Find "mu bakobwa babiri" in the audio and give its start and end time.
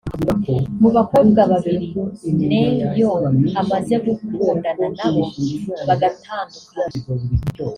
0.81-1.85